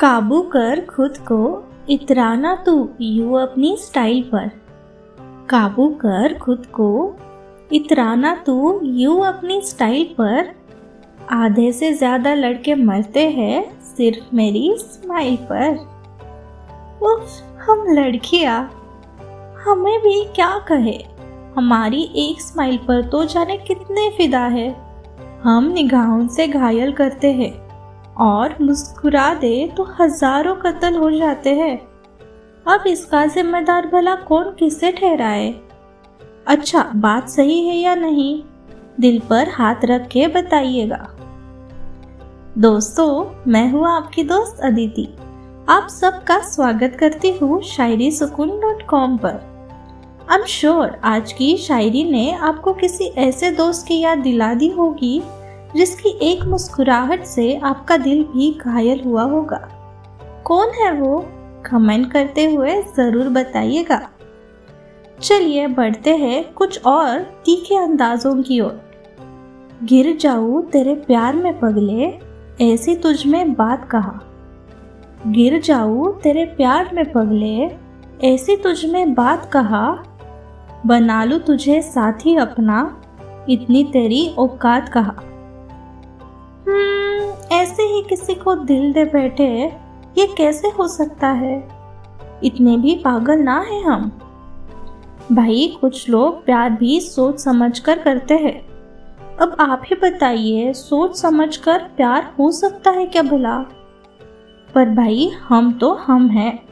काबू 0.00 0.42
कर 0.42 0.80
खुद 0.80 1.18
को 1.18 1.64
इतराना 1.90 2.54
तू 2.66 2.88
यू 3.00 3.32
अपनी 3.32 3.76
स्टाइल 3.76 4.22
पर। 4.22 4.48
काबू 5.48 5.88
कर 5.88 6.38
खुद 6.38 6.66
को 6.66 7.16
इतराना 7.72 8.34
तू 8.46 8.80
यू 8.84 9.16
अपनी 9.18 9.60
स्टाइल 9.60 10.04
पर। 10.04 10.54
आधे 11.32 11.72
से 11.72 11.92
ज़्यादा 11.92 12.34
लड़के 12.34 12.74
मरते 12.74 13.28
हैं 13.30 13.80
सिर्फ़ 13.80 14.36
मेरी 14.36 14.74
स्माइल 14.78 15.36
पर। 15.36 15.76
उफ, 17.02 17.42
हम 17.60 17.84
लड़कियाँ। 17.88 18.70
हमें 19.64 20.00
भी 20.00 20.24
क्या 20.24 20.58
कहे? 20.58 20.98
हमारी 21.56 22.02
एक 22.16 22.40
स्माइल 22.40 22.76
पर 22.76 23.02
तो 23.02 23.24
जाने 23.24 23.56
कितने 23.56 24.10
फिदा 24.10 24.46
है। 24.46 24.76
हम 25.42 25.64
निगाहों 25.64 26.28
से 26.28 26.48
घायल 26.48 26.92
करते 26.92 27.32
हैं। 27.32 27.63
और 28.16 28.54
मुस्कुरा 28.60 29.32
दे 29.34 29.66
तो 29.76 29.84
हज़ारों 30.00 30.54
कत्ल 30.56 30.94
हो 30.94 31.10
जाते 31.10 31.54
हैं। 31.54 31.76
अब 32.66 32.84
इसका 32.86 33.24
जिम्मेदार 33.26 33.86
भला 33.86 34.14
कौन 34.14 34.54
किसे 34.58 34.92
ठहराए? 34.92 35.54
अच्छा 36.46 36.82
बात 36.96 37.28
सही 37.28 37.58
है 37.68 37.76
या 37.76 37.94
नहीं? 37.94 38.42
दिल 39.00 39.18
पर 39.20 39.48
हाथ 39.48 39.84
रख 39.84 40.06
के 40.08 40.26
बताइएगा। 40.26 41.06
दोस्तों, 42.58 43.24
मैं 43.46 43.68
हूँ 43.70 43.86
आपकी 43.88 44.22
दोस्त 44.22 44.60
अदिति। 44.60 45.08
आप 45.68 45.88
सबका 45.90 46.38
स्वागत 46.38 46.96
करती 47.00 47.30
हूँ 47.32 47.60
शायरी 47.62 48.10
सुकून 48.10 48.50
डॉट 48.60 48.86
कॉम 48.86 49.16
पर। 49.16 49.40
आई 50.30 50.38
एम 50.38 50.44
श्योर 50.44 51.00
आज 51.04 51.32
की 51.32 51.56
शायरी 51.56 52.04
ने 52.10 52.30
आपको 52.32 52.72
किसी 52.72 53.04
ऐसे 53.18 53.50
दोस्त 53.50 53.86
की 53.86 53.98
याद 54.00 54.18
दिला 54.18 54.52
दी 54.54 54.68
होगी 54.68 55.20
जिसकी 55.76 56.08
एक 56.22 56.44
मुस्कुराहट 56.44 57.24
से 57.24 57.56
आपका 57.56 57.96
दिल 57.96 58.24
भी 58.24 58.58
घायल 58.60 59.02
हुआ 59.04 59.22
होगा। 59.22 59.68
कौन 60.44 60.68
है 60.68 60.92
वो? 60.92 61.24
कमेंट 61.70 62.12
करते 62.12 62.54
हुए 62.54 62.82
ज़रूर 62.82 63.28
बताइएगा। 63.28 64.08
चलिए 65.22 65.66
बढ़ते 65.66 66.16
हैं 66.16 66.52
कुछ 66.52 66.84
और 66.84 67.20
तीखे 67.20 67.76
अंदाजों 67.76 68.42
की 68.42 68.60
ओर। 68.60 68.80
गिर 69.82 70.16
जाऊँ 70.16 70.66
तेरे 70.66 70.94
प्यार 70.94 71.36
में 71.36 71.60
पगले, 71.60 72.18
ऐसी 72.72 72.96
तुझ 72.96 73.26
में 73.26 73.54
बात 73.54 73.88
कहा? 73.90 74.20
गिर 75.26 75.60
जाऊँ 75.60 76.20
तेरे 76.20 76.44
प्यार 76.44 76.90
में 76.94 77.12
पगले, 77.12 77.76
ऐसी 78.28 78.56
तुझ 78.56 78.86
में 78.86 79.14
बात 79.14 79.50
कहा? 79.52 80.02
बना 80.86 81.24
लू 81.24 81.38
तुझे 81.38 81.82
साथी 81.82 82.36
अपना, 82.36 83.02
इतनी 83.48 83.84
तेरी 83.84 84.34
औकात 84.38 84.88
कहा? 84.88 85.14
ही 87.94 88.02
किसी 88.02 88.34
को 88.34 88.54
दिल 88.54 88.92
दे 88.92 89.04
बैठे, 89.04 89.72
ये 90.18 90.34
कैसे 90.38 90.68
हो 90.68 90.88
सकता 90.88 91.28
है? 91.28 91.68
इतने 92.44 92.76
भी 92.76 92.94
पागल 92.94 93.38
ना 93.38 93.60
है 93.60 93.82
हम। 93.82 94.20
भाई, 95.32 95.78
कुछ 95.80 96.08
लोग 96.08 96.44
प्यार 96.44 96.70
भी 96.70 97.00
सोच 97.00 97.40
समझ 97.40 97.78
कर 97.78 97.98
करते 97.98 98.34
हैं। 98.34 98.74
अब 99.36 99.56
आप 99.60 99.82
ही 99.86 99.96
बताइए, 99.96 100.72
सोच 100.72 101.16
समझकर 101.16 101.78
प्यार 101.78 102.34
हो 102.38 102.50
सकता 102.50 102.90
है 102.90 103.06
क्या 103.06 103.22
भला? 103.22 103.58
पर 104.74 104.88
भाई, 104.88 105.30
हम 105.48 105.72
तो 105.72 105.92
हम 105.92 106.28
हैं। 106.28 106.68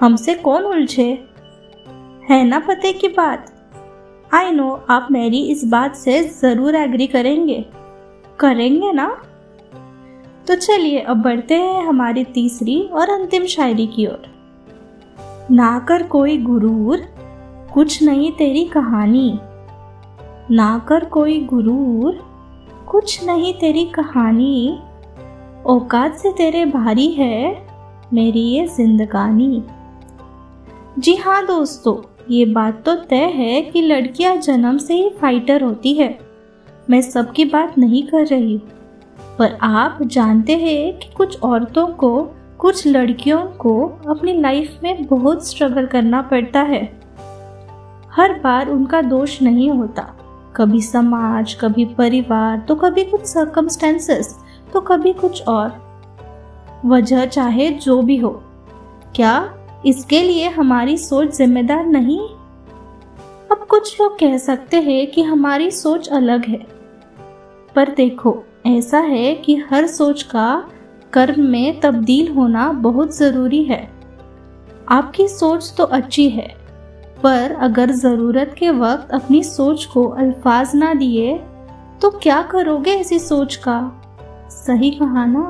हमसे 0.00 0.34
कौन 0.34 0.62
उलझे? 0.64 1.28
है 2.30 2.44
ना 2.44 2.58
पते 2.58 2.92
की 2.92 3.08
बात? 3.08 3.46
आई 4.34 4.50
नो 4.50 4.84
आप 4.90 5.08
मेरी 5.10 5.42
इस 5.42 5.64
बात 5.64 5.96
से 5.96 6.22
ज़रूर 6.22 6.74
एग्री 6.74 7.06
करेंगे। 7.06 7.66
करेंगे 8.38 8.92
ना? 8.92 9.22
तो 10.48 10.54
चलिए 10.54 11.00
अब 11.00 11.22
बढ़ते 11.22 11.54
हैं 11.54 11.86
हमारी 11.86 12.24
तीसरी 12.24 12.80
और 12.82 13.10
अंतिम 13.10 13.44
शायरी 13.46 13.86
की 13.86 14.06
ओर। 14.06 14.22
ना 15.50 15.78
कर 15.78 16.02
कोई 16.02 16.38
गुरूर, 16.38 17.02
कुछ 17.74 18.02
नहीं 18.02 18.32
तेरी 18.32 18.64
कहानी। 18.64 19.38
ना 20.50 20.78
कर 20.88 21.04
कोई 21.04 21.40
गुरूर, 21.44 22.18
कुछ 22.88 23.24
नहीं 23.24 23.54
तेरी 23.54 23.84
कहानी। 23.84 24.78
औकात 25.66 26.16
से 26.16 26.32
तेरे 26.32 26.64
भारी 26.64 27.08
है 27.08 27.66
मेरी 28.12 28.40
ये 28.40 28.66
जिंदगानी। 28.66 29.62
जी 30.98 31.14
हाँ 31.14 31.46
दोस्तों, 31.46 31.96
ये 32.30 32.44
बात 32.44 32.82
तो 32.84 32.94
तय 32.94 33.24
है 33.34 33.62
कि 33.62 33.82
लड़कियाँ 33.82 34.36
जन्म 34.36 34.78
से 34.78 34.94
ही 34.94 35.08
फाइटर 35.10 35.62
होती 35.62 35.94
है। 35.94 36.18
मैं 36.90 37.00
सबकी 37.02 37.44
बात 37.44 37.78
नहीं 37.78 38.02
कर 38.02 38.26
रही 38.26 38.56
पर 39.38 39.58
आप 39.62 39.98
जानते 40.02 40.56
हैं 40.56 40.98
कि 40.98 41.08
कुछ 41.16 41.40
औरतों 41.40 41.86
को, 41.86 42.30
कुछ 42.58 42.86
लड़कियों 42.86 43.42
को 43.42 43.86
अपनी 44.08 44.40
लाइफ 44.40 44.76
में 44.82 45.06
बहुत 45.06 45.48
स्ट्रगल 45.48 45.86
करना 45.86 46.22
पड़ता 46.22 46.60
है। 46.60 47.00
हर 48.10 48.40
बार 48.44 48.68
उनका 48.68 49.02
दोष 49.02 49.42
नहीं 49.42 49.70
होता। 49.70 50.02
कभी 50.56 50.82
समाज, 50.82 51.54
कभी 51.54 51.84
परिवार 51.84 52.58
तो 52.58 52.74
कभी 52.74 53.04
कुछ 53.04 53.20
सर्कमस्टेंसेस 53.20 54.38
तो 54.72 54.80
कभी 54.80 55.12
कुछ 55.12 55.42
और। 55.48 55.92
वजह 56.86 57.26
चाहे 57.26 57.70
जो 57.70 58.02
भी 58.02 58.16
हो। 58.16 58.42
क्या 59.14 59.54
इसके 59.86 60.22
लिए 60.22 60.48
हमारी 60.48 60.96
सोच 60.96 61.36
जिम्मेदार 61.36 61.86
नहीं? 61.86 62.20
अब 63.52 63.66
कुछ 63.68 64.00
लोग 64.00 64.18
कह 64.18 64.36
सकते 64.38 64.76
हैं 64.76 65.10
कि 65.10 65.22
हमारी 65.22 65.70
सोच 65.70 66.08
अलग 66.08 66.44
है। 66.44 66.66
पर 67.74 67.88
देखो 67.88 68.44
ऐसा 68.64 68.98
है 68.98 69.34
कि 69.34 69.54
हर 69.70 69.86
सोच 69.86 70.22
का 70.24 70.64
कर्म 71.12 71.40
में 71.42 71.80
तब्दील 71.80 72.28
होना 72.32 72.70
बहुत 72.72 73.16
ज़रूरी 73.16 73.62
है। 73.64 73.88
आपकी 74.88 75.26
सोच 75.28 75.72
तो 75.76 75.84
अच्छी 75.86 76.28
है, 76.30 76.46
पर 77.22 77.52
अगर 77.60 77.90
ज़रूरत 77.92 78.54
के 78.58 78.70
वक्त 78.70 79.12
अपनी 79.14 79.42
सोच 79.44 79.84
को 79.84 80.04
अल्फाज 80.04 80.74
ना 80.74 80.92
दिए 80.94 81.36
तो 82.02 82.10
क्या 82.12 82.40
करोगे 82.42 82.90
ऐसी 82.92 83.18
सोच 83.18 83.56
का? 83.56 83.80
सही 84.50 84.90
कहा 84.90 85.24
ना? 85.26 85.44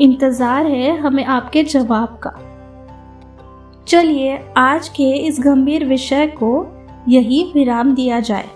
इंतज़ार 0.00 0.66
है 0.66 0.96
हमें 0.98 1.24
आपके 1.26 1.62
जवाब 1.64 2.18
का। 2.22 2.34
चलिए 3.86 4.38
आज 4.58 4.88
के 4.88 5.12
इस 5.18 5.40
गंभीर 5.40 5.84
विषय 5.84 6.26
को 6.36 6.66
यही 7.08 7.42
विराम 7.54 7.94
दिया 7.94 8.20
जाए। 8.20 8.48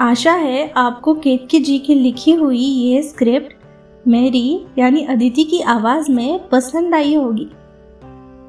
आशा 0.00 0.32
है 0.32 0.72
आपको 0.76 1.14
केतकी 1.14 1.60
जी 1.60 1.78
की 1.78 1.94
लिखी 1.94 2.32
हुई 2.32 2.58
ये 2.58 3.02
स्क्रिप्ट 3.02 3.52
मेरी, 4.08 4.66
यानी 4.78 5.04
अदिति 5.04 5.44
की 5.44 5.60
आवाज़ 5.60 6.12
में 6.12 6.48
पसंद 6.48 6.94
आई 6.94 7.14
होगी। 7.14 7.48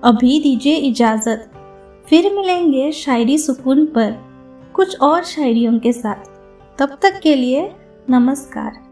अभी 0.04 0.40
दीजिए 0.40 0.76
इजाज़त। 0.76 1.52
फिर 2.10 2.34
मिलेंगे 2.34 2.92
शायरी 2.92 3.38
सुकून 3.38 3.86
पर, 3.86 4.16
कुछ 4.74 5.00
और 5.00 5.24
शायरियों 5.24 5.80
के 5.80 5.94
साथ। 5.94 6.26
तब 6.78 6.98
तक 7.02 7.20
के 7.24 7.36
लिए 7.36 7.72
नमस्कार। 8.10 8.89